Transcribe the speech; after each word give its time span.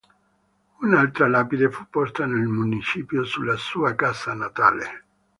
Un'altra 0.79 1.27
lapide 1.27 1.69
fu 1.69 1.85
posta 1.87 2.25
dal 2.25 2.47
municipio 2.47 3.23
sulla 3.23 3.55
sua 3.55 3.93
casa 3.93 4.33
natale. 4.33 5.03